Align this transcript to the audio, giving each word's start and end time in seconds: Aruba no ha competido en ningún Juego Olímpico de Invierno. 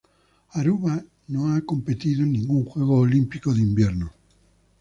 Aruba 0.57 0.93
no 1.31 1.51
ha 1.53 1.61
competido 1.61 2.23
en 2.23 2.31
ningún 2.31 2.65
Juego 2.65 3.01
Olímpico 3.01 3.53
de 3.53 3.61
Invierno. 3.61 4.11